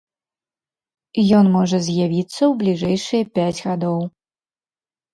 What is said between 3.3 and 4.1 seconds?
пяць гадоў.